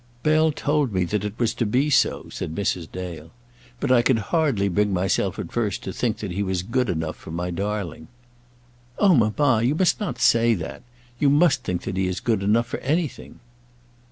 [0.23, 2.91] "Bell told me that it was to be so," said Mrs.
[2.91, 3.29] Dale.
[3.79, 7.15] "But I could hardly bring myself at first to think that he was good enough
[7.15, 8.07] for my darling."
[8.97, 9.61] "Oh, mamma!
[9.61, 10.81] you must not say that.
[11.19, 13.41] You must think that he is good enough for anything."